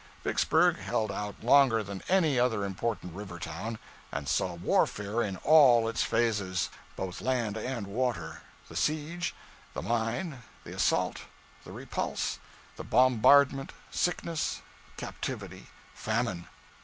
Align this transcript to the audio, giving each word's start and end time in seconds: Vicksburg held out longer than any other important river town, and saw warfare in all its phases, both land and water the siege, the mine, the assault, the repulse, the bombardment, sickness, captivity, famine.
Vicksburg 0.23 0.77
held 0.79 1.11
out 1.11 1.43
longer 1.43 1.83
than 1.83 2.01
any 2.07 2.39
other 2.39 2.65
important 2.65 3.13
river 3.13 3.37
town, 3.37 3.77
and 4.11 4.27
saw 4.27 4.55
warfare 4.55 5.21
in 5.21 5.37
all 5.43 5.87
its 5.87 6.01
phases, 6.01 6.71
both 6.95 7.21
land 7.21 7.55
and 7.55 7.85
water 7.85 8.41
the 8.67 8.75
siege, 8.75 9.35
the 9.75 9.83
mine, 9.83 10.41
the 10.63 10.73
assault, 10.73 11.25
the 11.65 11.71
repulse, 11.71 12.39
the 12.77 12.83
bombardment, 12.83 13.73
sickness, 13.91 14.63
captivity, 14.97 15.67
famine. 15.93 16.47